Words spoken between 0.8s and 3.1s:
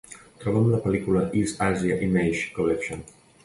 pel.lícula East Asia Image Collection.